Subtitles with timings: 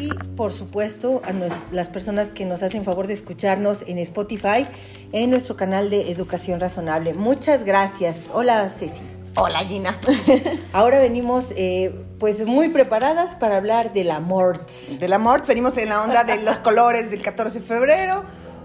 [0.00, 1.32] y por supuesto a
[1.72, 4.66] las personas que nos hacen favor de escucharnos en Spotify,
[5.12, 7.14] en nuestro canal de Educación Razonable.
[7.14, 8.16] Muchas gracias.
[8.32, 9.02] Hola Ceci.
[9.36, 9.98] Hola Gina.
[10.72, 14.64] Ahora venimos eh, pues muy preparadas para hablar del amor.
[14.98, 18.24] Del amor, venimos en la onda de los colores del 14 de febrero,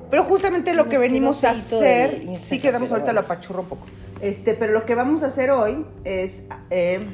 [0.10, 3.86] pero justamente lo que venimos a hacer, sí quedamos ahorita lo apachurro un poco.
[4.22, 7.06] Este, pero lo que vamos a hacer hoy es eh,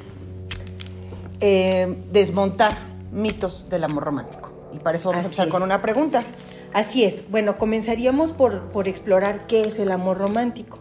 [1.40, 4.52] eh, desmontar mitos del amor romántico.
[4.74, 6.24] Y para eso vamos a empezar con una pregunta.
[6.74, 7.30] Así es.
[7.30, 10.80] Bueno, comenzaríamos por, por explorar qué es el amor romántico.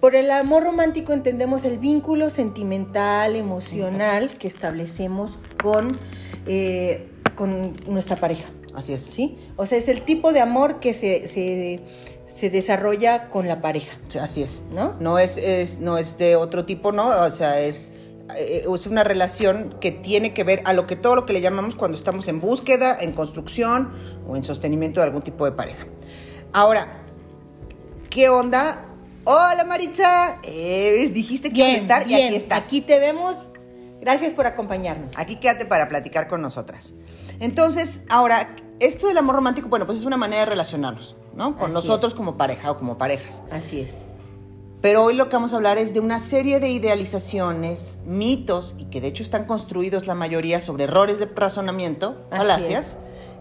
[0.00, 5.32] Por el amor romántico entendemos el vínculo sentimental, emocional que establecemos
[5.62, 5.98] con,
[6.46, 8.48] eh, con nuestra pareja.
[8.74, 9.02] Así es.
[9.02, 9.36] ¿Sí?
[9.56, 13.98] O sea, es el tipo de amor que se, se, desarrolla con la pareja.
[14.18, 14.62] Así es.
[14.72, 14.94] ¿No?
[15.00, 17.08] No es, es, no es de otro tipo, ¿no?
[17.08, 17.92] O sea, es,
[18.36, 21.40] eh, es una relación que tiene que ver a lo que todo lo que le
[21.40, 23.92] llamamos cuando estamos en búsqueda, en construcción
[24.26, 25.86] o en sostenimiento de algún tipo de pareja.
[26.52, 27.04] Ahora,
[28.10, 28.86] ¿qué onda
[29.24, 32.58] Hola Maritza, eh, dijiste que iba a estar y aquí estás.
[32.66, 33.36] Aquí te vemos.
[34.00, 35.10] Gracias por acompañarnos.
[35.16, 36.94] Aquí quédate para platicar con nosotras.
[37.38, 41.54] Entonces, ahora, esto del amor romántico, bueno, pues es una manera de relacionarnos, ¿no?
[41.56, 43.42] Con nosotros como pareja o como parejas.
[43.50, 44.04] Así es.
[44.80, 48.84] Pero hoy lo que vamos a hablar es de una serie de idealizaciones, mitos, y
[48.86, 52.96] que de hecho están construidos la mayoría sobre errores de razonamiento, falacias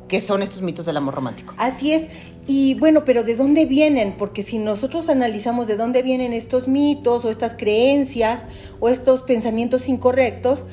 [0.10, 1.54] qué son estos mitos del amor romántico.
[1.58, 2.08] Así es.
[2.46, 4.18] Y bueno, pero ¿de dónde vienen?
[4.18, 8.44] Porque si nosotros analizamos de dónde vienen estos mitos o estas creencias
[8.82, 10.66] o estos pensamientos incorrectos,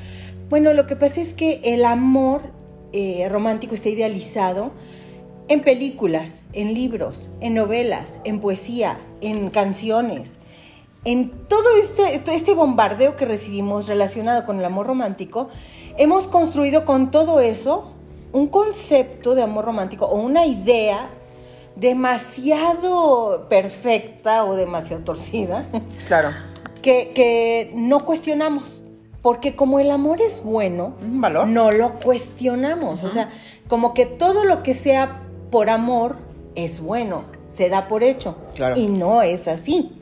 [0.49, 2.41] bueno, lo que pasa es que el amor
[2.93, 4.73] eh, romántico está idealizado
[5.49, 10.39] en películas, en libros, en novelas, en poesía, en canciones.
[11.07, 15.49] En todo este, este bombardeo que recibimos relacionado con el amor romántico,
[15.97, 17.93] hemos construido con todo eso
[18.33, 21.11] un concepto de amor romántico o una idea
[21.77, 25.69] demasiado perfecta o demasiado torcida.
[26.09, 26.31] Claro.
[26.83, 28.83] Que, no cuestionamos.
[29.23, 31.49] Porque como el amor es bueno, valor.
[31.49, 33.03] no lo cuestionamos.
[33.05, 33.29] O sea,
[33.69, 36.17] como que todo lo que sea por amor
[36.55, 38.37] es bueno, se da por hecho.
[38.55, 38.77] Claro.
[38.77, 39.96] Y no es así.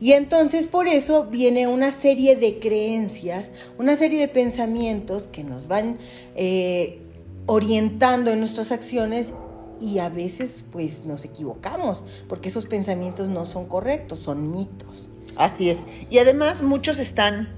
[0.00, 5.68] Y entonces por eso viene una serie de creencias, una serie de pensamientos que nos
[5.68, 5.98] van
[6.36, 7.00] eh,
[7.46, 9.32] orientando en nuestras acciones
[9.80, 15.10] y a veces pues nos equivocamos porque esos pensamientos no son correctos, son mitos.
[15.36, 15.86] Así es.
[16.10, 17.48] Y además muchos están,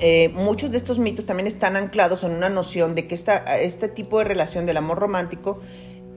[0.00, 3.88] eh, muchos de estos mitos también están anclados en una noción de que esta, este
[3.88, 5.60] tipo de relación del amor romántico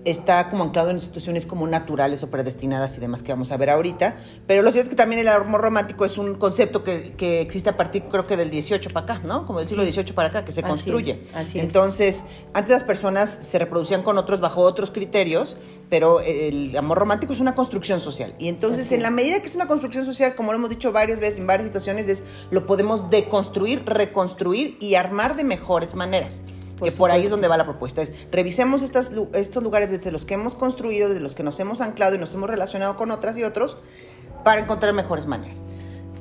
[0.06, 3.69] está como anclado en situaciones como naturales o predestinadas y demás que vamos a ver
[3.69, 4.18] ahorita.
[4.47, 7.69] Pero lo cierto es que también el amor romántico es un concepto que, que existe
[7.69, 9.46] a partir, creo que del 18 para acá, ¿no?
[9.46, 11.24] Como del siglo XVIII para acá, que se construye.
[11.34, 15.58] así Entonces, antes las personas se reproducían con otros bajo otros criterios,
[15.90, 18.35] pero el amor romántico es una construcción social.
[18.40, 21.20] Y entonces, en la medida que es una construcción social, como lo hemos dicho varias
[21.20, 26.41] veces en varias situaciones, es lo podemos deconstruir, reconstruir y armar de mejores maneras
[26.81, 28.01] que por ahí es donde va la propuesta.
[28.01, 31.81] Es revisemos estas, estos lugares desde los que hemos construido, desde los que nos hemos
[31.81, 33.78] anclado y nos hemos relacionado con otras y otros
[34.44, 35.61] para encontrar mejores maneras.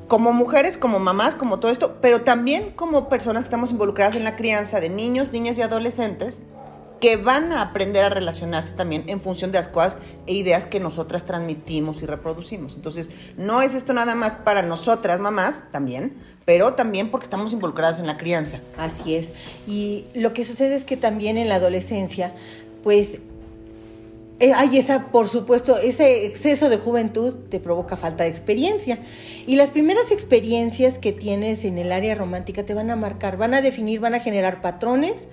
[0.08, 4.24] Como mujeres, como mamás, como todo esto, pero también como personas que estamos involucradas en
[4.24, 6.42] la crianza de niños, niñas y adolescentes,
[7.02, 9.96] que van a aprender a relacionarse también en función de las cosas
[10.28, 12.76] e ideas que nosotras transmitimos y reproducimos.
[12.76, 16.14] Entonces, no es esto nada más para nosotras, mamás, también,
[16.44, 18.60] pero también porque estamos involucradas en la crianza.
[18.78, 19.32] Así es.
[19.66, 22.34] Y lo que sucede es que también en la adolescencia,
[22.84, 23.18] pues
[24.50, 28.98] hay esa, por supuesto, ese exceso de juventud te provoca falta de experiencia.
[29.46, 33.54] Y las primeras experiencias que tienes en el área romántica te van a marcar, van
[33.54, 35.28] a definir, van a generar patrones,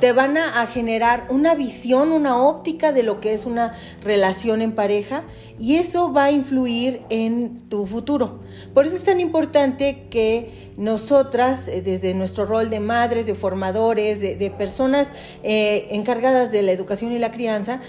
[0.00, 3.72] te van a, generar una visión, una óptica de lo que es una
[4.04, 5.24] relación en pareja
[5.58, 8.40] y eso va a influir en tu futuro.
[8.74, 14.20] Por eso es tan importante que nosotras, eh, desde nuestro rol de madres, de formadores,
[14.20, 15.12] de, personas
[15.42, 17.80] eh, encargadas de la educación y la crianza,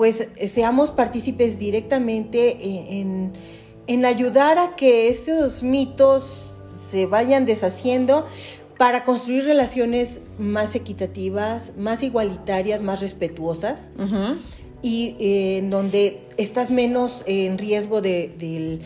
[0.00, 2.56] pues seamos partícipes directamente
[3.86, 6.54] en, ayudar a que esos mitos
[6.90, 8.24] se vayan deshaciendo
[8.78, 13.90] para construir relaciones más equitativas, más igualitarias, más respetuosas
[14.80, 18.80] y eh, en donde estás menos en riesgo de,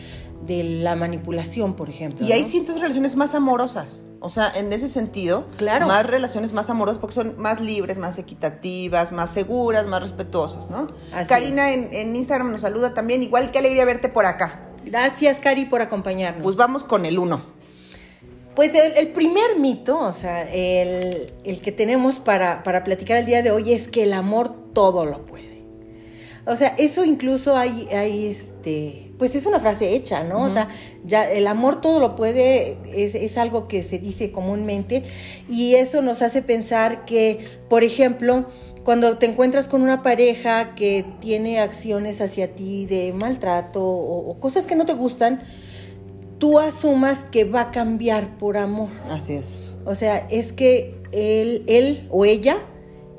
[0.49, 2.27] la manipulación, por ejemplo.
[2.27, 4.03] Y hay ciertas relaciones más amorosas.
[4.25, 5.85] O sea, en ese sentido, claro.
[5.85, 10.87] más relaciones más amorosas porque son más libres, más equitativas, más seguras, más respetuosas, ¿no?
[11.27, 14.61] Karina en, Instagram nos saluda también, igual que alegría verte por acá.
[14.83, 16.41] Gracias, Cari, por acompañarnos.
[16.41, 17.43] Pues vamos con el uno.
[18.55, 21.31] Pues el, primer mito, o sea, el,
[21.61, 25.23] que tenemos para, para, platicar el día de hoy es que el amor todo lo
[25.23, 25.54] puede.
[26.47, 30.43] O sea, eso incluso hay, hay este, pues es una frase hecha, ¿no?
[30.43, 30.67] O sea,
[31.03, 35.03] ya el amor todo lo puede, es, es, algo que se dice comúnmente
[35.49, 38.45] y eso nos hace pensar que, por ejemplo,
[38.83, 44.67] cuando te encuentras con una pareja que tiene acciones hacia ti de maltrato o cosas
[44.67, 45.41] que no te gustan,
[46.37, 48.89] tú asumas que va a cambiar por amor.
[49.09, 49.57] Así es.
[49.85, 52.57] O sea, es que él, él o ella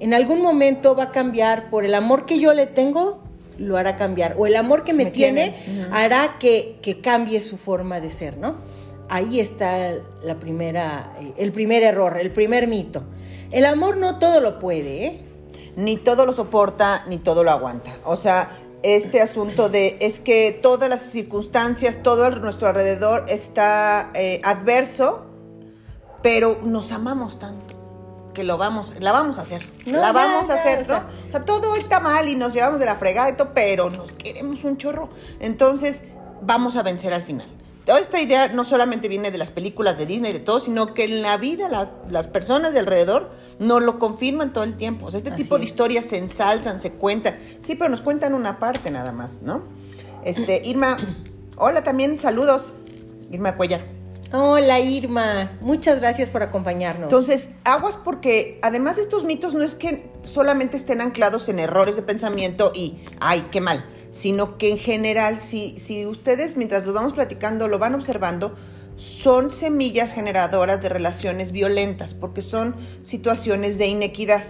[0.01, 3.23] en algún momento va a cambiar por el amor que yo le tengo,
[3.59, 4.35] lo hará cambiar.
[4.37, 5.57] O el amor que me, tiene,
[5.91, 8.57] hará que, que, cambie su forma de ser, ¿no?
[9.09, 13.05] Ahí está la primera, eh, el primer error, el primer mito.
[13.51, 15.21] El amor no todo lo puede, ¿eh?
[15.77, 17.97] Ni todo lo soporta, ni todo lo aguanta.
[18.05, 18.51] O sea,
[18.83, 25.27] este asunto de es que todas las circunstancias, todo nuestro alrededor está eh, adverso,
[26.23, 27.66] pero nos amamos tanto
[28.37, 30.97] que lo vamos, la vamos a hacer, la vamos a hacer, ¿no?
[30.99, 34.13] O sea, todo está mal y nos llevamos de la fregada y todo, pero nos
[34.13, 35.09] queremos un chorro.
[35.41, 36.03] Entonces,
[36.43, 37.49] vamos a vencer al final.
[37.87, 40.93] Toda esta idea no solamente viene de las películas de Disney y de todo, sino
[40.93, 45.07] que en la vida las personas de alrededor nos lo confirman todo el tiempo.
[45.07, 47.39] O sea, este tipo de historias se ensalzan, se cuentan.
[47.63, 49.63] Sí, pero nos cuentan una parte nada más, ¿no?
[50.25, 50.99] Este, Irma,
[51.57, 52.75] hola también, saludos.
[53.31, 53.96] Irma Cuellar.
[54.33, 57.05] Hola Irma, muchas gracias por acompañarnos.
[57.05, 62.03] Entonces, aguas porque además estos mitos no es que solamente estén anclados en errores de
[62.03, 67.13] pensamiento y, ay, qué mal, sino que en general, si, si ustedes mientras los vamos
[67.13, 68.57] platicando lo van observando,
[68.97, 74.43] son semillas generadoras de relaciones violentas, porque son situaciones de inequidad.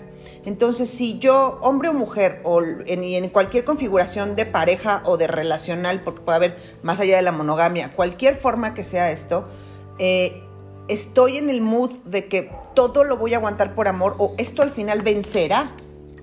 [0.47, 5.27] Entonces, si yo, hombre o mujer, o en, en cualquier configuración de pareja o de
[5.27, 9.49] relacional, porque puede haber más allá de la monogamia, cualquier forma que sea esto,
[9.99, 10.43] eh,
[10.89, 14.63] estoy en el mood de que todo lo voy a aguantar por amor o esto
[14.63, 15.73] al final vencerá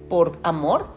[0.10, 0.88] por amor,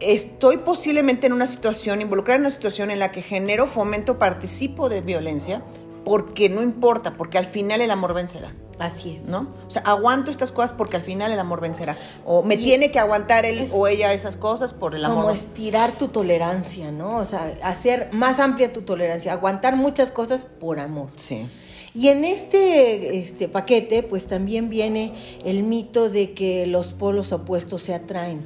[0.00, 4.88] estoy posiblemente en una situación, involucrada en una situación en la que genero, fomento, participo
[4.88, 5.62] de violencia,
[6.04, 8.52] porque no importa, porque al final el amor vencerá.
[8.78, 9.22] Así es.
[9.22, 9.54] ¿No?
[9.66, 11.96] O sea, aguanto estas cosas porque al final el amor vencerá.
[12.26, 15.24] O me tiene que aguantar él o ella esas cosas por el amor.
[15.24, 17.16] Como estirar tu tolerancia, ¿no?
[17.16, 21.08] O sea, hacer más amplia tu tolerancia, aguantar muchas cosas por amor.
[21.16, 21.48] Sí.
[21.96, 25.14] Y en este, este paquete, pues también viene
[25.46, 28.42] el mito de que los polos opuestos se atraen.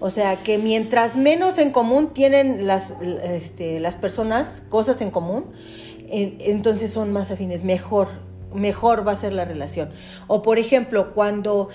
[0.00, 2.92] O sea, que mientras menos en común tienen las,
[3.24, 5.46] este, las personas, cosas en común,
[6.10, 8.08] entonces son más afines, mejor,
[8.52, 9.88] mejor va a ser la relación.
[10.26, 11.70] O por ejemplo, cuando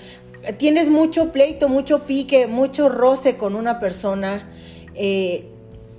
[0.58, 4.48] tienes mucho pleito, mucho pique, mucho roce con una persona,
[4.94, 5.49] eh,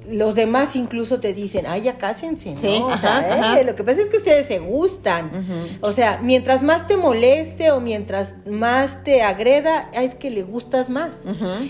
[0.09, 2.87] los demás incluso te dicen, ay, ya cásense, ¿no?
[2.87, 5.45] o sea, eh, lo que pasa es que ustedes se gustan.
[5.81, 10.89] O sea, mientras más te moleste o mientras más te agreda, es que le gustas
[10.89, 11.25] más.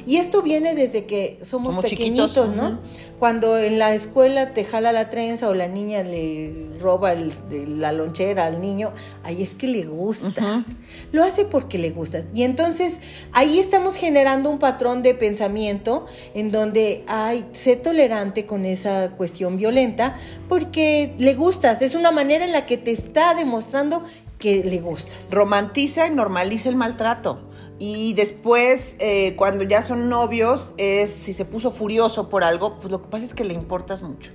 [0.05, 2.79] Y esto viene desde que somos, pequeñitos, ¿no?
[3.19, 8.45] Cuando en la escuela te jala la trenza o la niña le roba la lonchera
[8.45, 8.93] al niño,
[9.23, 10.63] ahí es que le gustas.
[11.11, 12.25] Lo hace porque le gustas.
[12.33, 12.95] Y entonces
[13.33, 19.57] ahí estamos generando un patrón de pensamiento en donde, ay, sé tolerante con esa cuestión
[19.57, 20.15] violenta
[20.49, 24.03] porque le gustas, es una manera en la que te está demostrando
[24.39, 25.29] que le gustas.
[25.31, 27.49] Romantiza y normaliza el maltrato.
[27.77, 32.91] Y después, eh, cuando ya son novios, es si se puso furioso por algo, pues
[32.91, 34.31] lo que pasa es que le importas mucho.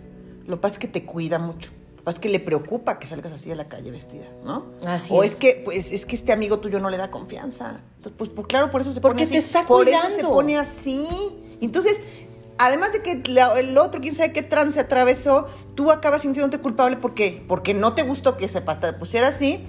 [0.47, 1.71] Lo que pasa es que te cuida mucho.
[1.91, 4.67] Lo que pasa es que le preocupa que salgas así a la calle vestida, ¿no?
[4.85, 5.35] Así o es.
[5.37, 7.83] que, pues, es que este amigo tuyo no le da confianza.
[7.97, 9.41] Entonces, pues, pues claro, por eso se Porque pone así.
[9.41, 11.07] te está Por eso se pone así.
[11.61, 12.01] Entonces,
[12.59, 13.23] además de que
[13.57, 18.03] el otro, quién sabe qué trance atravesó, tú acabas sintiéndote culpable porque, porque no te
[18.03, 18.63] gustó que se
[18.99, 19.65] pusiera así.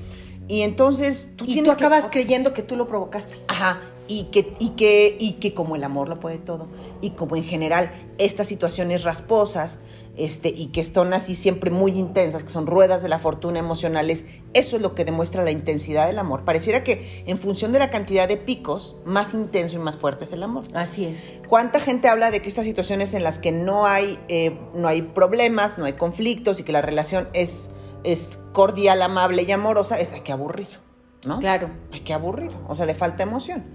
[0.47, 3.35] Y entonces tú, y tú acabas creyendo que tú lo provocaste.
[3.47, 6.67] Ajá y que, y, que, y que como el amor lo puede todo,
[7.01, 9.79] y como en general estas situaciones rasposas
[10.15, 14.25] este, y que están así siempre muy intensas, que son ruedas de la fortuna emocionales,
[14.53, 16.43] eso es lo que demuestra la intensidad del amor.
[16.43, 20.33] Pareciera que en función de la cantidad de picos, más intenso y más fuerte es
[20.33, 20.65] el amor.
[20.73, 21.31] Así es.
[21.47, 25.01] ¿Cuánta gente habla de que estas situaciones en las que no hay, eh, no hay
[25.01, 27.69] problemas, no hay conflictos y que la relación es,
[28.03, 30.87] es cordial, amable y amorosa, es que aburrido?
[31.25, 31.39] ¿no?
[31.39, 31.69] Claro.
[31.91, 32.55] Ay, qué aburrido.
[32.67, 33.65] O sea, le falta emoción.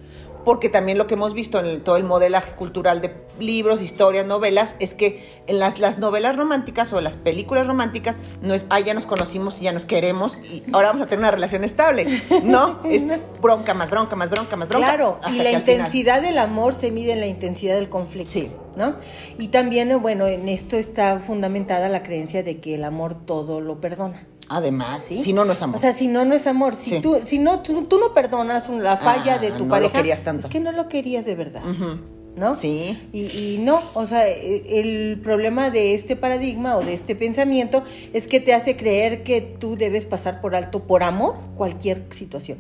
[0.44, 4.76] Porque también lo que hemos visto en todo el modelaje cultural de libros, historias, novelas,
[4.78, 8.94] es que en las, las novelas románticas o las películas románticas no es, ah, ya
[8.94, 12.22] nos conocimos y ya nos queremos y ahora vamos a tener una relación estable.
[12.42, 13.06] No, es
[13.40, 14.86] bronca más bronca más bronca más bronca.
[14.86, 18.32] Claro, y la intensidad del amor se mide en la intensidad del conflicto.
[18.32, 18.50] Sí.
[18.76, 18.96] ¿No?
[19.38, 23.82] Y también, bueno, en esto está fundamentada la creencia de que el amor todo lo
[23.82, 24.26] perdona.
[24.56, 25.16] Además, ¿sí?
[25.16, 25.76] si no, no es amor.
[25.76, 26.74] O sea, si no, no es amor.
[26.74, 27.00] Si, Sí.
[27.00, 29.92] tú, si no, tú, tú no perdonas la falla Ah, de tu no lo pareja,
[29.94, 30.46] querías tanto.
[30.46, 31.62] es que no lo querías de verdad.
[32.36, 32.54] ¿No?
[32.54, 32.98] Sí.
[33.12, 37.82] Y, y no, o sea, e- el problema de este paradigma o de este pensamiento
[38.14, 42.58] es que te hace creer que tú debes pasar por alto, por amor, cualquier situación.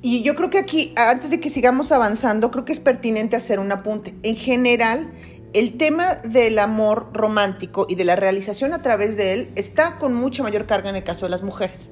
[0.00, 3.60] Y yo creo que aquí, antes de que sigamos avanzando, creo que es pertinente hacer
[3.60, 4.14] un apunte.
[4.22, 5.10] En general,
[5.54, 10.14] el tema del amor romántico y de la realización a través de él está con
[10.14, 11.90] mucha mayor carga en el caso de las mujeres.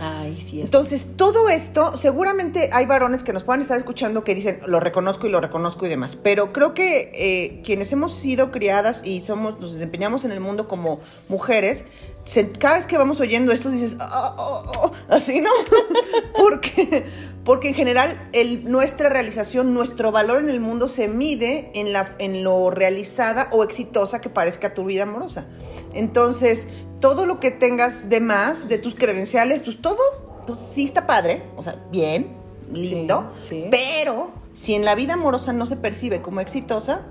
[0.00, 0.58] Ay, sí.
[0.58, 4.80] es- Entonces, todo esto, seguramente hay varones que nos puedan estar escuchando que dicen, lo
[4.80, 9.20] reconozco y lo reconozco y demás, pero creo que eh, quienes hemos sido criadas y
[9.20, 11.84] somos, nos desempeñamos en el mundo como mujeres,
[12.24, 15.50] se- cada vez que vamos oyendo esto dices, "Ah, oh, oh", así, ¿no?
[16.36, 17.04] porque,
[17.44, 22.14] porque en general el- nuestra realización, nuestro valor en el mundo se mide en, la,
[22.18, 25.46] en lo realizada o exitosa que parezca tu vida amorosa.
[25.92, 26.68] Entonces,
[27.00, 29.98] todo lo que tengas de más, de tus credenciales, tus todo,
[30.46, 32.36] pues sí está padre, o sea, bien,
[32.72, 33.68] lindo, Sí, sí.
[33.70, 37.02] pero si en la vida amorosa no se percibe como exitosa,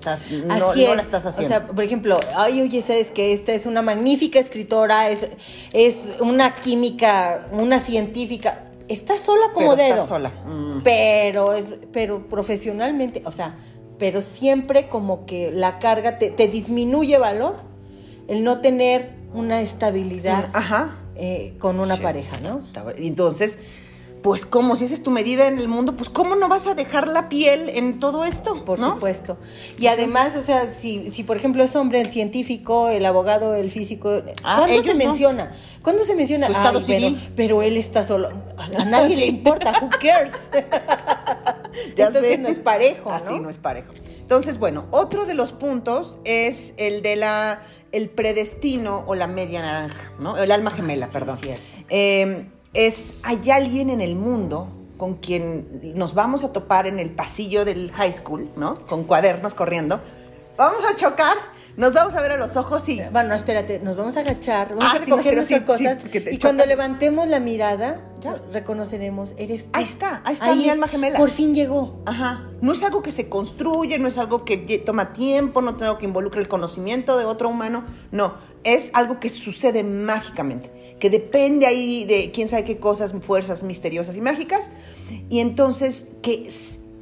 [0.00, 0.96] estás- no, Así no es.
[0.96, 1.54] la estás haciendo.
[1.54, 5.28] O sea, por ejemplo, ay, oye, sabes que esta es una magnífica escritora, es,
[5.72, 8.64] es una química, una científica.
[8.88, 10.06] Está sola como Pero está dedo.
[10.06, 10.30] sola.
[10.46, 10.82] Mm.
[10.82, 13.56] Pero es, pero profesionalmente, o sea,
[13.98, 17.56] pero siempre como que la carga te, te disminuye valor
[18.28, 20.98] el no tener una estabilidad Ajá.
[21.16, 22.02] eh, con una Sí.
[22.02, 22.62] pareja, ¿no?
[22.96, 23.58] Entonces,
[24.22, 26.74] pues como si esa es tu medida en el mundo, pues cómo no vas a
[26.74, 28.92] dejar la piel en todo esto, Por ¿no?
[28.94, 29.36] supuesto.
[29.78, 33.70] Y además, o sea, si, si por ejemplo es hombre, el científico, el abogado, el
[33.72, 34.98] físico, Ah, ¿cuándo se no.
[34.98, 35.56] menciona?
[35.82, 36.46] ¿Cuándo se menciona?
[36.46, 37.32] Su estado Ay, pero- civil.
[37.34, 38.30] Pero, él está solo.
[38.56, 40.50] A nadie le importa, who cares?
[41.96, 42.38] Ya Entonces sé.
[42.38, 43.16] no es parejo, ¿no?
[43.16, 43.92] Así no es parejo.
[44.20, 47.62] Entonces, bueno, otro de los puntos es el de la
[47.92, 50.36] el predestino o la media naranja, ¿no?
[50.38, 51.38] El alma gemela, Ah, sí, perdón.
[51.90, 57.10] Eh, es hay alguien en el mundo con quien nos vamos a topar en el
[57.10, 58.86] pasillo del high school, ¿no?
[58.86, 60.00] Con cuadernos corriendo.
[60.56, 61.36] Vamos a chocar,
[61.76, 64.84] nos vamos a ver a los ojos y Bueno, espérate, nos vamos a agachar, vamos
[64.92, 65.98] Ah, a recoger nuestras sí, sí, cosas
[66.32, 68.40] y cuando levantemos la mirada, Ya.
[68.52, 69.70] reconoceremos, eres tú.
[69.72, 71.18] Ahí está, ahí está mi es, alma gemela.
[71.18, 72.02] Por fin llegó.
[72.06, 72.48] Ajá.
[72.60, 76.04] No es algo que se construye, no es algo que toma tiempo, no tengo que
[76.04, 77.84] involucra el conocimiento de otro humano.
[78.10, 83.62] No, es algo que sucede mágicamente, que depende ahí de quién sabe qué cosas, fuerzas
[83.62, 84.70] misteriosas y mágicas.
[85.28, 86.48] Y entonces, que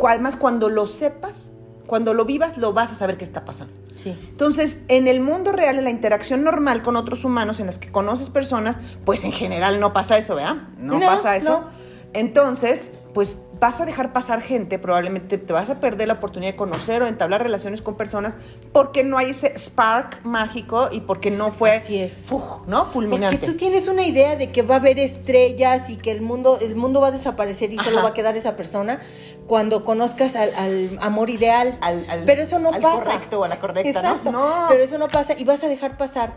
[0.08, 1.50] además cuando lo sepas,
[1.86, 3.74] cuando lo vivas, lo vas a saber qué está pasando.
[4.02, 4.16] Sí.
[4.30, 7.90] Entonces, en el mundo real, en la interacción normal con otros humanos, en las que
[7.92, 10.56] conoces personas, pues en general no pasa eso, ¿verdad?
[10.78, 11.60] No, No, pasa eso.
[11.60, 11.68] no.
[12.14, 16.56] Entonces, pues vas a dejar pasar gente, probablemente te vas a perder la oportunidad de
[16.56, 18.36] conocer o entablar relaciones con personas
[18.72, 22.24] porque no hay ese spark mágico y porque no fue, Así es.
[22.66, 22.86] ¿no?
[22.86, 23.36] Fulminante.
[23.36, 26.58] Porque tú tienes una idea de que va a haber estrellas y que el mundo,
[26.62, 28.98] el mundo va a desaparecer y solo va a quedar esa persona
[29.46, 31.78] cuando conozcas al, al amor ideal.
[31.82, 33.04] Al- al- pero eso no al pasa.
[33.04, 34.08] correcto o a la correcta, ¿no?
[34.08, 34.32] Exacto.
[34.32, 34.66] No.
[34.70, 36.32] Pero eso no pasa y vas a dejar pasar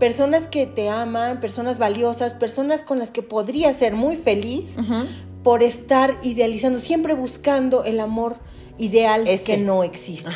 [0.00, 4.76] personas que te aman, personas valiosas, personas con las que podrías ser muy feliz.
[5.44, 8.38] Por estar idealizando, siempre buscando el amor
[8.76, 9.52] ideal Ese.
[9.52, 10.28] que no existe.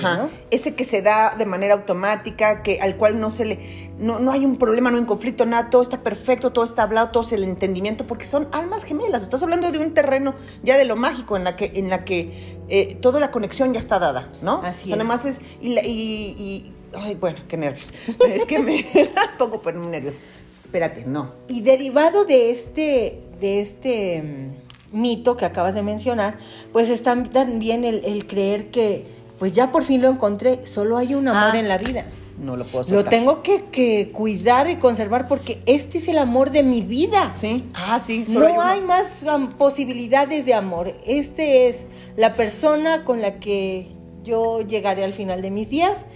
[0.52, 4.30] Ese que se da de manera automática, que al cual no se le, no, no
[4.30, 7.24] hay un problema, no hay un conflicto, nada, todo está perfecto, todo está hablado, todo
[7.24, 9.24] es el entendimiento, porque son almas gemelas.
[9.24, 12.58] Estás hablando de un terreno ya de lo mágico, en la que, en la que
[12.68, 14.62] eh, toda la conexión ya está dada, ¿no?
[14.62, 14.98] Así o sea, es.
[14.98, 17.92] nomás es, y, la- y- y- ay, bueno, qué nervios.
[18.28, 18.84] es que me
[19.38, 20.18] pongo pero muy nerviosa.
[20.64, 21.32] Espérate, no.
[21.48, 26.38] Y derivado de este, de este mm, mito que acabas de mencionar,
[26.72, 29.06] pues está también el, el creer que,
[29.38, 32.04] pues ya por fin lo encontré, solo hay un amor Ah, en la vida.
[32.40, 33.10] No lo puedo Lo soltar.
[33.10, 37.32] tengo que, que cuidar y conservar porque este es el amor de mi vida.
[37.34, 37.64] Sí.
[37.74, 38.24] Ah, sí.
[38.26, 39.24] solo No hay más
[39.58, 40.94] posibilidades de amor.
[41.04, 43.88] Este es la persona con la que
[44.22, 46.06] yo llegaré al final de mis días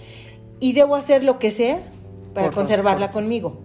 [0.61, 1.81] y debo hacer lo que sea
[2.33, 3.57] para Por conservarla conmigo.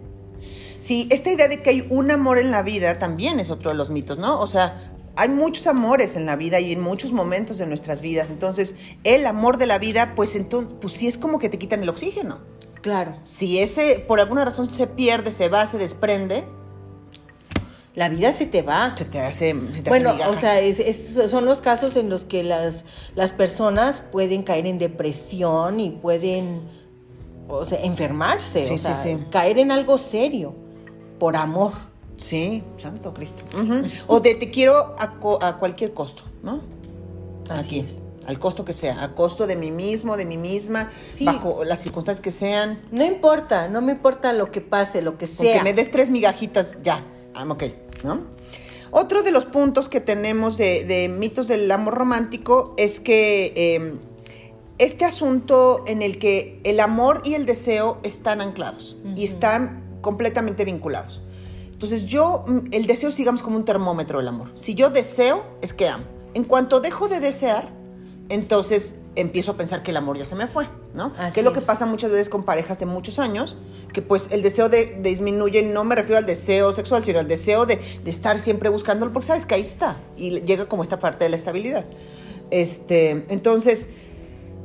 [0.81, 3.77] Sí, esta idea de que hay un amor en la vida también es otro de
[3.77, 4.39] los mitos, ¿no?
[4.41, 4.88] O sea,
[5.19, 8.29] hay muchos amores en la vida y en muchos momentos de nuestras vidas.
[8.29, 11.83] Entonces, el amor de la vida, pues entonces, pues sí es como que te quitan
[11.83, 12.39] el oxígeno.
[12.81, 13.17] Claro.
[13.23, 16.45] Si ese por alguna razón se pierde, se va, se desprende,
[17.95, 18.95] La vida se te va.
[18.97, 22.09] se te hace, se te hace Bueno, o sea, es- es- son los casos en
[22.09, 22.85] los que las,
[23.15, 26.61] las personas pueden caer en depresión y pueden,
[27.49, 29.17] o sea, enfermarse, Sí, o sí, sea, sí.
[29.31, 30.55] caer en algo serio
[31.19, 31.73] por amor.
[32.19, 33.41] Sí, santo Cristo.
[34.07, 36.61] O de te quiero a, co- a cualquier costo, ¿no?
[37.49, 37.79] Así Aquí.
[37.79, 38.01] es.
[38.27, 41.25] al costo que sea, a costo de mí mismo, de mí misma, Sí.
[41.25, 42.79] bajo las circunstancias que sean.
[42.91, 45.53] No importa, no me importa lo que pase, lo que sea.
[45.55, 47.03] Aunque me des tres migajitas, ya,
[47.35, 47.63] I'm ok,
[48.03, 48.21] ¿no?
[48.91, 53.93] Otro de los puntos que tenemos de, de mitos del amor romántico es que eh,
[54.77, 60.65] este asunto en el que el amor y el deseo están anclados y están completamente
[60.65, 61.21] vinculados.
[61.79, 64.51] Entonces yo, mm, el deseo sigamos como un termómetro del amor.
[64.55, 66.03] Si yo deseo, es que amo.
[66.33, 67.69] En cuanto dejo de desear,
[68.27, 71.13] entonces empiezo a pensar que el amor ya se me fue, ¿no?
[71.17, 71.65] Así que es lo que es.
[71.65, 73.55] pasa muchas veces con parejas de muchos años,
[73.93, 77.65] que pues el deseo de, disminuye, no me refiero al deseo sexual, sino al deseo
[77.65, 80.99] de, de estar siempre buscándolo, porque sabes que ahí está, y le- llega como esta
[80.99, 81.85] parte de la estabilidad.
[82.51, 83.87] Este, entonces,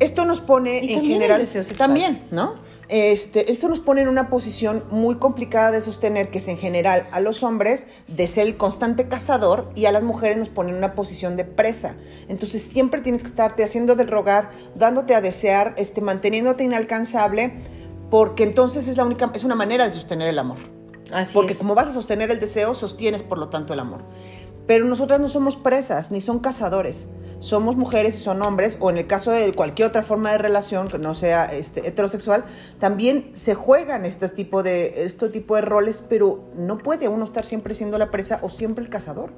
[0.01, 1.41] esto nos pone Y en también el general...
[1.41, 1.65] deseo.
[1.77, 2.55] También, ¿no?
[2.89, 7.09] Este, esto nos pone en una posición muy complicada de sostener, que es en general
[7.13, 10.77] a los hombres de ser el constante cazador y a las mujeres nos pone en
[10.77, 11.95] una posición de presa.
[12.29, 17.55] Entonces siempre tienes que estarte haciendo del rogar, dándote a desear, este, manteniéndote inalcanzable,
[18.11, 20.59] porque entonces es la única, es una manera de sostener el amor.
[21.13, 21.59] Así Porque es.
[21.59, 24.03] como vas a sostener el deseo, sostienes por lo tanto el amor.
[24.67, 27.09] Pero nosotras no somos presas, ni son cazadores.
[27.39, 30.89] Somos mujeres y son hombres, o en el caso de cualquier otra forma de relación
[30.89, 32.45] que no sea este, heterosexual,
[32.79, 37.45] también se juegan este tipo, de, este tipo de roles, pero no puede uno estar
[37.45, 39.33] siempre siendo la presa o siempre el cazador.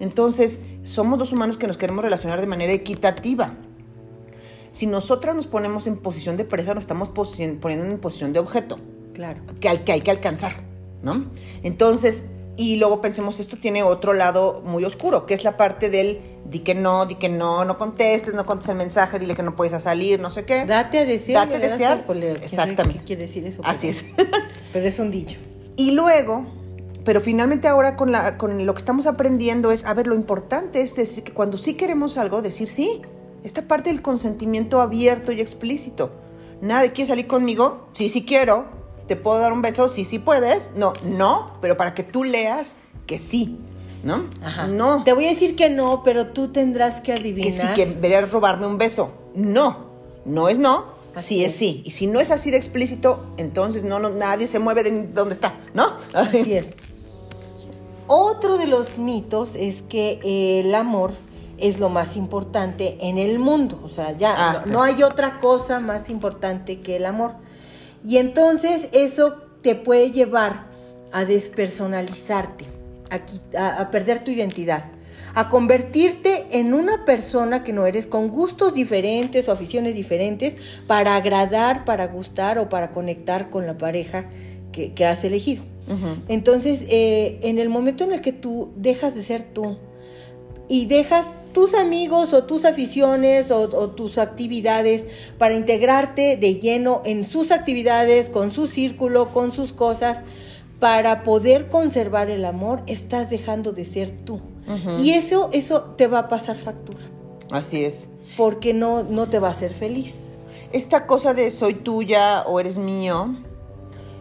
[0.00, 3.54] Entonces, somos dos humanos que nos queremos relacionar de manera equitativa.
[4.72, 8.76] Si nosotras nos ponemos en posición de presa, nos estamos poniendo en posición de objeto
[9.14, 9.40] Claro.
[9.60, 10.52] que, que hay que alcanzar,
[11.02, 11.30] ¿no?
[11.62, 12.26] Entonces,
[12.56, 16.60] y luego pensemos, esto tiene otro lado muy oscuro, que es la parte del di
[16.60, 19.80] que no, di que no, no contestes, no contestes el mensaje, dile que no puedes
[19.82, 20.64] salir, no sé qué.
[20.64, 21.48] Date a desear.
[21.48, 21.92] Date a desear.
[21.92, 22.34] al poleo.
[22.34, 23.00] ¿Quién Exactamente.
[23.00, 23.60] ¿Qué quiere decir eso?
[23.64, 24.04] Así es.
[24.72, 25.38] Pero es un dicho.
[25.76, 26.46] Y luego,
[27.04, 30.80] pero finalmente ahora con, la, con lo que estamos aprendiendo es, a ver, lo importante
[30.80, 33.02] es decir que cuando sí queremos algo, decir sí.
[33.44, 36.10] Esta parte del consentimiento abierto y explícito.
[36.62, 38.64] Nada quieres salir conmigo, sí, sí quiero.
[39.08, 39.88] ¿Te puedo dar un beso?
[39.88, 40.70] Sí, sí puedes.
[40.74, 42.74] No, no, pero para que tú leas
[43.06, 43.58] que sí,
[44.02, 44.24] ¿no?
[44.42, 44.66] Ajá.
[44.66, 45.04] No.
[45.04, 47.74] Te voy a decir que no, pero tú tendrás que que adivinar.
[47.76, 49.10] sí que robarme un beso.
[49.34, 49.86] No,
[50.24, 51.82] no es no, Así sí es sí.
[51.84, 55.34] Y si no es así de explícito, entonces no, no nadie se mueve de donde
[55.34, 55.92] está, ¿no?
[56.12, 56.74] Así es.
[58.08, 60.20] Otro de los mitos es que
[60.60, 61.12] el amor
[61.58, 63.80] es lo más importante en el mundo.
[63.82, 64.70] O sea, ya Ah, no, sí.
[64.70, 67.32] no hay otra cosa más importante que el amor.
[68.06, 70.66] Y entonces eso te puede llevar
[71.12, 72.66] a despersonalizarte,
[73.56, 74.84] a, a- perder tu identidad,
[75.34, 81.16] a convertirte en una persona que no eres, con gustos diferentes o aficiones diferentes, para
[81.16, 84.26] agradar, para gustar o para conectar con la pareja
[84.72, 85.62] que, que has elegido.
[86.28, 89.78] Entonces, eh, en el momento en el que tú dejas de ser tú
[90.68, 95.06] y dejas tus amigos o tus aficiones o, o tus actividades
[95.38, 100.22] para integrarte de lleno en sus actividades, con su círculo, con sus cosas,
[100.80, 104.42] para poder conservar el amor, estás dejando de ser tú.
[105.02, 107.00] Y eso, eso te va a pasar factura,
[107.50, 108.10] Así es.
[108.36, 110.36] porque no, no te va a hacer feliz.
[110.72, 113.34] Esta cosa de soy tuya o eres mío,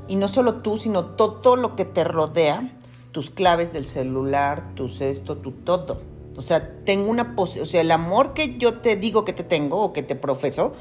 [0.08, 2.78] y no solo tú, sino todo lo que te rodea,
[3.12, 6.15] tus claves del celular, tus esto, tu todo.
[6.38, 9.44] O sea, tengo una pos- o sea, el amor que yo te digo que te
[9.44, 10.74] tengo o que te profeso,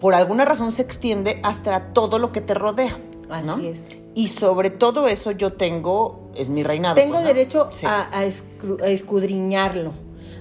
[0.00, 2.98] por alguna razón se extiende hasta todo lo que te rodea.
[3.44, 3.54] ¿no?
[3.54, 3.86] Así es.
[4.14, 6.96] Y sobre todo eso yo tengo, es mi reinado.
[6.96, 7.28] Tengo pues, ¿no?
[7.28, 7.86] derecho Sí.
[7.86, 9.92] a, a escru- a escudriñarlo, a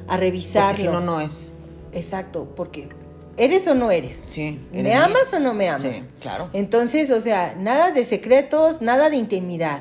[0.07, 0.75] Porque revisarlo.
[0.81, 1.51] si no, no es.
[1.93, 2.89] Exacto, porque
[3.37, 4.19] ¿eres o no eres?
[4.27, 4.59] Sí.
[4.73, 5.03] ¿Me eres mío.
[5.05, 5.83] amas o no me amas?
[5.83, 6.49] Sí, claro.
[6.53, 9.79] Entonces, o sea, nada de secretos, nada de intimidad.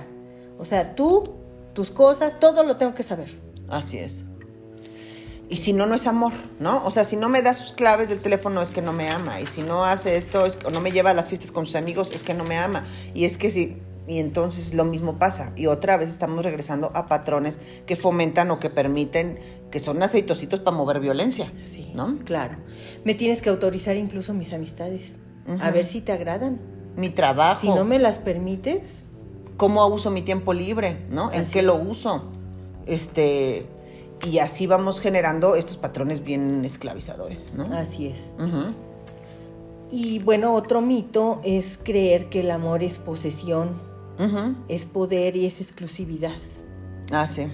[0.59, 1.25] O sea, tú,
[1.73, 3.31] tus cosas, todo lo tengo que saber.
[3.71, 4.25] Así es.
[5.49, 6.85] Y si no, no es amor, ¿no?
[6.85, 9.41] O sea, si no me da sus claves del teléfono es que no me ama.
[9.41, 11.75] Y si no hace esto es- o no me lleva a las fiestas con sus
[11.75, 12.85] amigos es que no me ama.
[13.15, 13.79] Y es que sí.
[14.07, 15.53] Y entonces lo mismo pasa.
[15.57, 19.39] Y otra vez estamos regresando a patrones que fomentan o que permiten,
[19.73, 21.53] que son aceitositos para mover violencia.
[21.65, 22.19] Sí, ¿No?
[22.25, 22.57] Claro.
[23.05, 25.17] Me tienes que autorizar incluso mis amistades.
[25.61, 26.61] A ver si te agradan.
[26.97, 27.61] Mi trabajo.
[27.61, 29.05] Si no me las permites,
[29.57, 31.33] cómo uso mi tiempo libre, ¿no?
[31.33, 32.31] En Así qué lo uso.
[32.87, 33.67] Este.
[34.31, 37.65] Y así vamos generando estos patrones bien esclavizadores, ¿no?
[37.75, 38.33] así es.
[39.91, 43.71] Y bueno, otro mito es creer que el amor es posesión,
[44.69, 46.37] es poder y es exclusividad.
[47.11, 47.47] Ah, sí.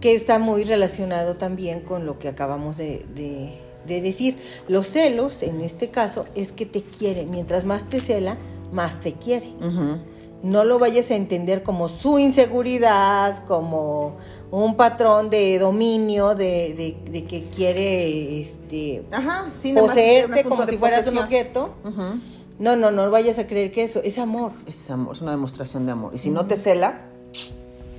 [0.00, 4.38] que está muy relacionado también con lo que acabamos de, de- de decir.
[4.66, 7.26] Los celos, en este caso, es que te quiere.
[7.26, 8.38] Mientras más te cela,
[8.72, 9.48] más te quiere.
[9.60, 9.98] Ujú.
[10.44, 14.16] No lo vayas a entender como su inseguridad, como
[14.50, 20.76] un patrón de dominio, de, de- de que quiere este, Ajá, sí, poseerte como si
[20.78, 21.74] fueras un objeto.
[21.84, 22.20] Ujú.
[22.58, 24.52] No, no, no vayas a creer que eso es amor.
[24.66, 26.12] Es amor, es una demostración de amor.
[26.14, 27.00] Y si no te cela,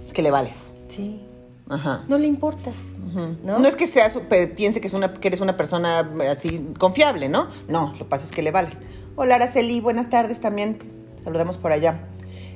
[0.05, 0.73] es que le vales.
[0.87, 1.21] Sí.
[1.67, 2.05] Ajá.
[2.07, 2.89] No le importas.
[3.09, 3.35] Ujú.
[3.43, 3.59] ¿no?
[3.59, 3.67] ¿no?
[3.67, 4.17] es que seas,
[4.55, 7.47] piense que, es una, que eres una persona así confiable, ¿no?
[7.67, 8.81] No, lo que pasa es que le vales.
[9.15, 10.77] Hola, Araceli, buenas tardes también.
[11.23, 12.07] Saludamos por allá.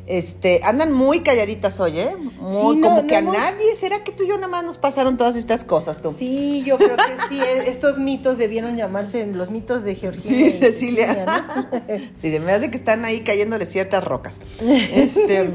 [0.10, 2.16] Este, andan muy calladitas hoy, ¿eh?
[2.18, 3.76] Muy, Sí, no, como no que a nadie.
[3.76, 6.16] ¿Será que tú y yo nada más nos pasaron todas estas cosas, tú?
[6.18, 7.40] Sí, yo creo que sí.
[7.40, 10.28] e- Estos mitos debieron llamarse los mitos de Georgina.
[10.36, 11.26] Sí, y Cecilia.
[11.28, 11.98] ¿no?
[12.20, 14.40] sí, me hace que están ahí cayéndole ciertas rocas.
[14.60, 15.48] Este,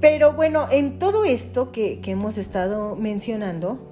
[0.00, 3.90] Pero bueno, en todo esto que, que hemos estado mencionando,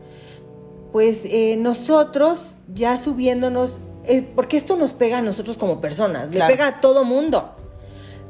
[0.92, 6.48] pues eh, nosotros ya subiéndonos, eh, porque esto nos pega a nosotros como personas, Claro.
[6.48, 7.50] le pega a todo mundo.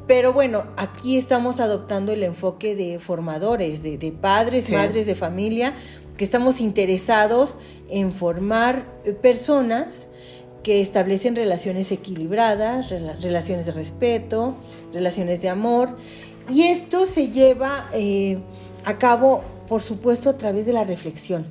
[0.07, 4.73] Pero bueno, aquí estamos adoptando el enfoque de formadores, de, de padres, Sí.
[4.73, 5.75] madres de familia,
[6.17, 7.57] que estamos interesados
[7.89, 8.87] en formar
[9.21, 10.09] personas
[10.63, 14.57] que establecen relaciones equilibradas, rela- relaciones de respeto,
[14.93, 15.97] relaciones de amor.
[16.49, 18.39] Y esto se lleva eh,
[18.85, 21.47] a cabo, por supuesto, a través de la reflexión.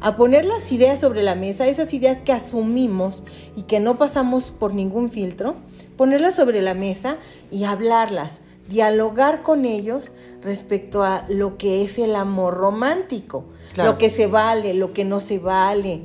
[0.00, 3.22] A poner las ideas sobre la mesa, esas ideas que asumimos
[3.56, 5.56] y que no pasamos por ningún filtro,
[5.96, 7.16] ponerlas sobre la mesa
[7.50, 10.10] y hablarlas, dialogar con ellos
[10.42, 13.92] respecto a lo que es el amor romántico, Claro.
[13.92, 16.02] lo que se vale, lo que no se vale,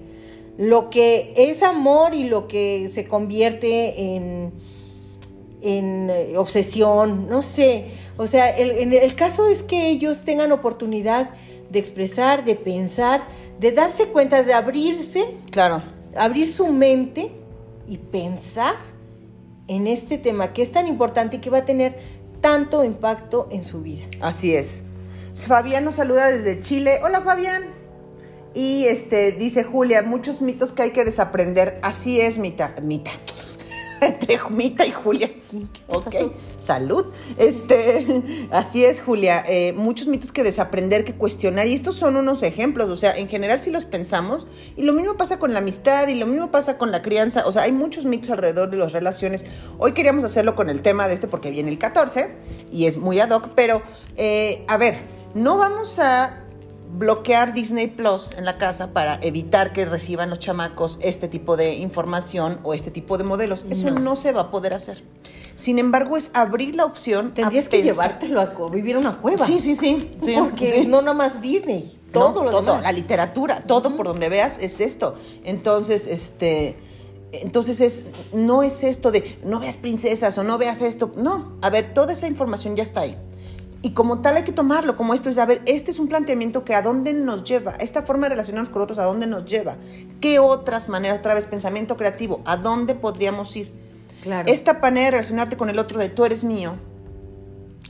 [0.58, 4.52] lo que es amor y lo que se convierte en,
[5.62, 7.92] en eh, obsesión, no sé.
[8.18, 11.30] O sea, el, en el caso es que ellos tengan oportunidad
[11.70, 13.22] de expresar, de pensar,
[13.60, 15.82] de darse cuenta, de abrirse, claro.
[16.18, 17.32] abrir su mente
[17.88, 18.76] y pensar
[19.70, 21.98] en este tema que es tan importante y que va a tener
[22.42, 24.04] tanto impacto en su vida.
[24.20, 24.84] Así es.
[25.36, 27.00] Fabián nos saluda desde Chile.
[27.04, 27.64] Hola Fabián.
[28.54, 31.80] Y este dice Julia, muchos mitos que hay que desaprender.
[31.84, 32.76] Así es, Mita.
[32.82, 33.12] Mita.
[34.02, 35.30] Entre Mita y Julia.
[35.30, 36.16] ¿Qué Ok,
[36.60, 37.06] salud.
[37.38, 39.44] Este, así es, Julia.
[39.48, 41.68] Eh, muchos mitos que desaprender, que cuestionar.
[41.68, 42.90] Y estos son unos ejemplos.
[42.90, 44.48] O sea, en general si los pensamos.
[44.76, 47.46] Y lo mismo pasa con la amistad y lo mismo pasa con la crianza.
[47.46, 49.46] O sea, hay muchos mitos alrededor de las relaciones.
[49.78, 52.36] Hoy queríamos hacerlo con el tema de este porque viene el 14
[52.72, 53.50] y es muy ad hoc.
[53.56, 53.82] Pero,
[54.18, 55.00] eh, a ver,
[55.34, 56.46] no vamos a
[56.92, 61.76] bloquear Disney Plus en la casa para evitar que reciban los chamacos este tipo de
[61.76, 63.66] información o este tipo de modelos.
[63.70, 64.16] Eso no, No.
[64.16, 65.04] se va a poder hacer.
[65.56, 67.28] Sin embargo, es abrir la opción.
[67.28, 69.46] a Tendrías que llevártelo a vivir a una cueva.
[69.46, 70.12] Sí, sí, sí.
[70.22, 70.88] sí, Porque sí.
[70.88, 72.84] no nada más Disney, No, todo lo todo, demás.
[72.84, 75.16] la literatura, todo por donde veas es esto.
[75.44, 76.78] Entonces, este,
[77.34, 81.12] entonces es, no es esto de no veas princesas o no veas esto.
[81.18, 83.18] No, a ver, toda esa información ya está ahí.
[83.82, 86.66] Y como tal hay que tomarlo, como esto es, a ver, este es un planteamiento
[86.66, 89.78] que a dónde nos lleva, esta forma de relacionarnos con otros, a dónde nos lleva,
[90.20, 93.72] qué otras maneras, otra vez, pensamiento creativo, a dónde podríamos ir.
[94.22, 94.52] Claro.
[94.52, 96.74] Esta manera de relacionarte con el otro de tú eres mío,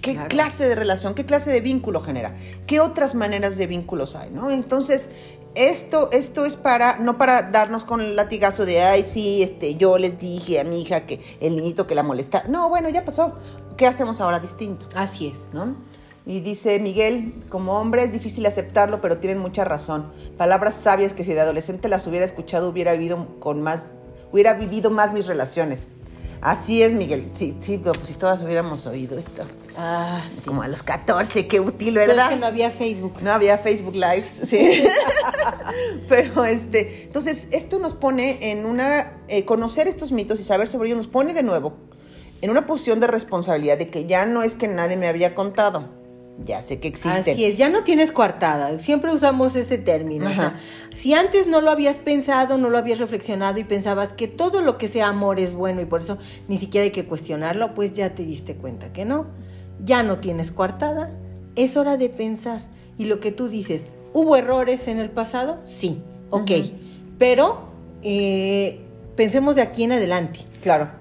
[0.01, 0.27] ¿qué Claro.
[0.27, 2.35] clase de relación, qué clase de vínculo genera?
[2.67, 4.29] ¿Qué otras maneras de vínculos hay?
[4.29, 4.51] ¿no?
[4.51, 5.09] Entonces,
[5.55, 9.97] esto, esto es para, no para darnos con el latigazo de, ay, sí, este, yo
[9.97, 12.43] les dije a mi hija que el niñito que la molesta.
[12.47, 13.33] No, bueno, ya pasó.
[13.79, 14.85] ¿Qué hacemos ahora distinto?
[14.93, 15.37] Así es.
[15.53, 15.73] ¿no?
[16.25, 20.11] Y dice Miguel, como hombre es difícil aceptarlo, pero tienen mucha razón.
[20.37, 23.83] Palabras sabias que si de adolescente las hubiera escuchado hubiera vivido con más,
[24.33, 25.87] hubiera vivido más mis relaciones.
[26.41, 27.31] Así es, Miguel.
[27.31, 29.43] Sí, sí, pues si todas hubiéramos oído esto.
[29.77, 30.41] Ah, sí.
[30.45, 32.31] Como a los 14, qué útil, Pero es ¿verdad?
[32.31, 33.21] que no había Facebook.
[33.21, 34.83] No había Facebook Lives, sí.
[36.09, 40.89] Pero este, entonces esto nos pone en una, eh, conocer estos mitos y saber sobre
[40.89, 41.77] ellos nos pone de nuevo
[42.41, 45.89] en una posición de responsabilidad de que ya no es que nadie me había contado,
[46.45, 47.33] ya sé que existen.
[47.33, 50.29] Así es, ya no tienes coartada, siempre usamos ese término.
[50.29, 50.55] o sea,
[50.95, 54.77] si antes no lo habías pensado, no lo habías reflexionado y pensabas que todo lo
[54.77, 58.15] que sea amor es bueno y por eso ni siquiera hay que cuestionarlo, pues ya
[58.15, 59.27] te diste cuenta que no.
[59.83, 61.11] Ya no tienes coartada,
[61.55, 62.61] es hora de pensar.
[62.97, 65.59] Y lo que tú dices, ¿hubo errores en el pasado?
[65.63, 66.51] Sí, ok.
[67.17, 67.69] Pero
[68.01, 68.81] eh,
[69.15, 70.41] pensemos de aquí en adelante.
[70.61, 70.98] Claro.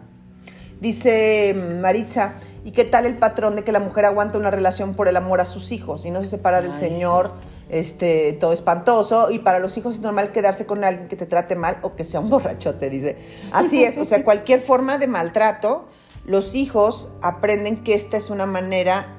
[0.81, 5.09] Dice Maritza, ¿y qué tal el patrón de que la mujer aguanta una relación por
[5.09, 7.33] el amor a sus hijos y no se separa del Ay, Señor?
[7.69, 11.55] Este, todo espantoso, y para los hijos es normal quedarse con alguien que te trate
[11.55, 13.19] mal o que sea un borrachote, dice.
[13.53, 15.87] Así es, o sea, cualquier forma de maltrato,
[16.25, 19.17] los hijos aprenden que esta es una manera,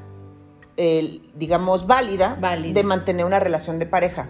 [0.77, 2.73] eh, digamos, válida, Válida.
[2.73, 4.29] de mantener una relación de pareja.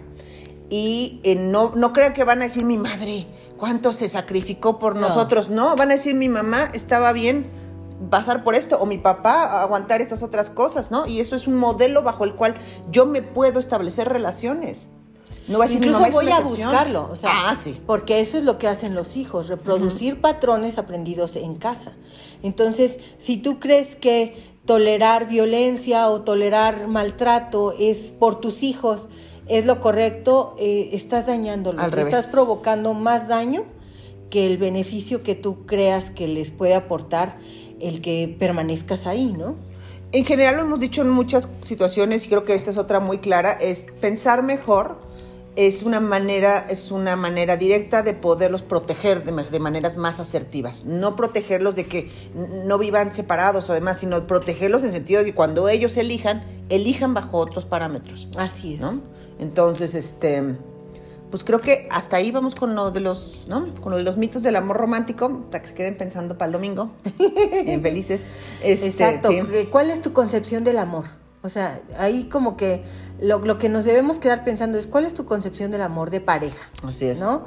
[0.68, 3.26] Y eh, no, no crean que van a decir mi madre,
[3.60, 5.02] cuánto se sacrificó por No.
[5.02, 5.48] nosotros.
[5.50, 7.48] No, van a decir mi mamá estaba bien
[8.10, 11.06] pasar por esto, o mi papá aguantar estas otras cosas, ¿no?
[11.06, 12.54] Y eso es un modelo bajo el cual
[12.90, 14.88] yo me puedo establecer relaciones.
[15.48, 17.80] No va a decir, Incluso voy a buscarlo, o sea, ah, sí.
[17.86, 21.92] porque eso es lo que hacen los hijos, reproducir patrones aprendidos en casa.
[22.42, 29.08] Entonces, si tú crees que tolerar violencia o tolerar maltrato es por tus hijos,
[29.50, 33.64] es lo correcto, eh, estás dañándolos, estás provocando más daño
[34.30, 37.38] que el beneficio que tú creas que les puede aportar
[37.80, 39.56] el que permanezcas ahí, ¿no?
[40.12, 43.18] En general lo hemos dicho en muchas situaciones y creo que esta es otra muy
[43.18, 45.10] clara, es pensar mejor
[45.56, 50.84] es una manera, es una manera directa de poderlos proteger de, maneras más asertivas.
[50.84, 55.26] No protegerlos de que no vivan separados o demás, sino protegerlos en el sentido de
[55.26, 58.28] que cuando ellos elijan, elijan bajo otros parámetros.
[58.36, 58.80] Así es.
[58.80, 59.00] ¿no?
[59.40, 60.56] Entonces, este,
[61.30, 63.74] pues creo que hasta ahí vamos con lo de los, ¿no?
[63.80, 66.52] Con lo de los mitos del amor romántico, para que se queden pensando para el
[66.52, 66.90] domingo.
[67.64, 68.20] Bien felices.
[68.62, 69.30] Este, Exacto.
[69.70, 71.04] ¿Cuál es tu concepción del amor?
[71.42, 72.82] O sea, ahí como que
[73.20, 76.68] lo, que nos debemos quedar pensando es cuál es tu concepción del amor de pareja.
[76.82, 77.20] Así es.
[77.20, 77.46] ¿No?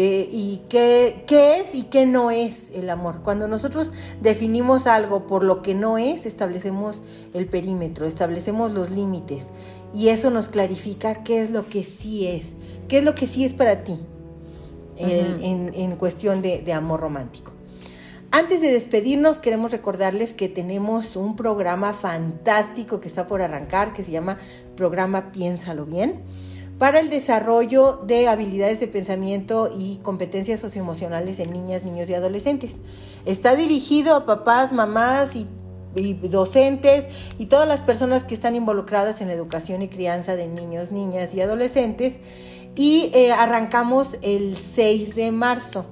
[0.00, 3.22] Eh, y qué, qué es y qué no es el amor.
[3.24, 7.02] Cuando nosotros definimos algo por lo que no es, establecemos
[7.34, 9.42] el perímetro, establecemos los límites.
[9.92, 12.46] Y eso nos clarifica qué es lo que sí es,
[12.86, 13.98] qué es lo que sí es para ti
[14.98, 17.58] en, cuestión de amor romántico.
[18.30, 24.04] Antes de despedirnos, queremos recordarles que tenemos un programa fantástico que está por arrancar, que
[24.04, 24.36] se llama
[24.76, 26.20] Programa Piénsalo Bien,
[26.78, 32.76] para el desarrollo de habilidades de pensamiento y competencias socioemocionales en niñas, niños y adolescentes.
[33.26, 35.46] Está dirigido a papás, mamás y,
[36.22, 40.92] docentes y todas las personas que están involucradas en la educación y crianza de niños,
[40.92, 42.14] niñas y adolescentes.
[42.76, 45.86] Y eh, arrancamos el 6 de marzo.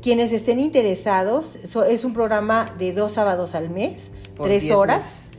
[0.00, 5.30] Quienes estén interesados, es un programa de dos sábados al mes, tres horas,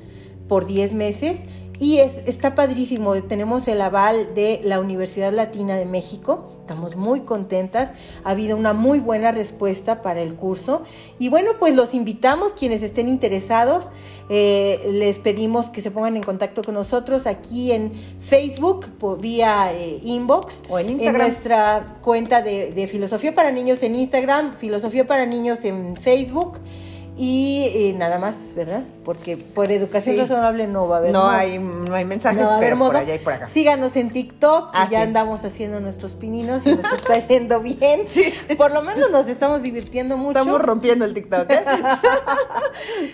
[0.47, 1.39] por diez meses.
[1.81, 7.21] Y es, está padrísimo, tenemos el aval de la Universidad Latina de México, estamos muy
[7.21, 7.91] contentas,
[8.23, 10.83] ha habido una muy buena respuesta para el curso.
[11.17, 13.89] Y bueno, pues los invitamos, quienes estén interesados,
[14.29, 19.73] eh, les pedimos que se pongan en contacto con nosotros aquí en Facebook, por, vía
[19.73, 21.15] eh, inbox, o en Instagram.
[21.15, 26.59] En nuestra cuenta de, de Filosofía para Niños en Instagram, Filosofía para Niños en Facebook.
[27.23, 28.81] Y eh, nada más, ¿verdad?
[29.05, 31.11] Porque por educación razonable no va a haber.
[31.11, 33.47] No hay, no hay mensajes, pero por allá y por acá.
[33.47, 38.07] Síganos en TikTok, ah, ya andamos haciendo nuestros pininos y nos está yendo bien.
[38.07, 38.33] Sí.
[38.57, 40.39] Por lo menos nos estamos divirtiendo mucho.
[40.39, 41.63] Estamos rompiendo el TikTok, ¿eh?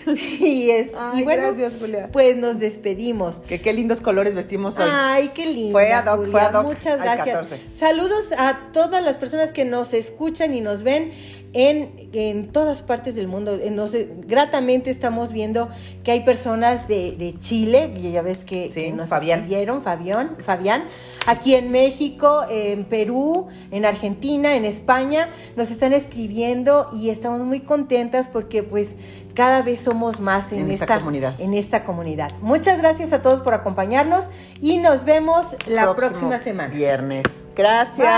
[0.40, 2.08] y, es, y bueno, gracias, Julia.
[2.10, 3.40] pues nos despedimos.
[3.46, 4.88] Que qué lindos colores vestimos hoy.
[4.90, 5.72] Ay, qué lindo.
[5.72, 7.48] Fue a Doc, fue a Doc Muchas gracias.
[7.78, 11.12] Saludos a todas las personas que nos escuchan y nos ven
[11.52, 13.58] en, en todas partes del mundo.
[13.70, 13.92] Nos,
[14.26, 15.68] gratamente estamos viendo
[16.04, 19.46] que hay personas de, de Chile, ya ves que, nos Fabián.
[19.46, 20.84] vieron, Fabián, Fabián,
[21.26, 27.60] aquí en México, en Perú, en Argentina, en España, nos están escribiendo y estamos muy
[27.60, 28.94] contentas porque pues
[29.34, 31.40] cada vez somos más en, esta, comunidad.
[31.40, 32.32] En esta comunidad.
[32.40, 34.24] Muchas gracias a todos por acompañarnos
[34.60, 36.74] y nos vemos la próxima semana.
[36.74, 37.46] Viernes.
[37.54, 38.08] Gracias.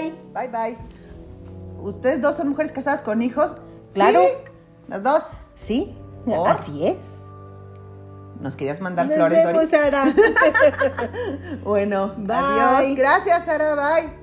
[0.00, 0.14] Bye.
[0.32, 0.89] Bye bye.
[1.82, 3.56] ¿Ustedes dos son mujeres casadas con hijos?
[3.94, 4.22] Claro.
[4.88, 5.22] ¿Las dos?
[5.54, 5.96] Sí,
[6.46, 6.96] así es.
[8.40, 10.04] ¿Nos querías mandar flores, vemos, Sara.
[11.62, 12.36] bueno, bye.
[12.36, 12.96] adiós.
[12.96, 14.18] Gracias, Sara, bye.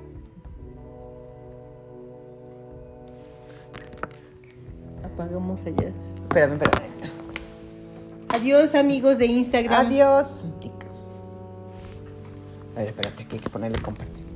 [5.04, 5.92] Apagamos allá.
[6.22, 6.88] Espérame, espérame.
[8.30, 9.86] Adiós, amigos de Instagram.
[9.86, 10.44] Adiós.
[12.74, 14.27] A ver, espérate, aquí hay que ponerle compartir.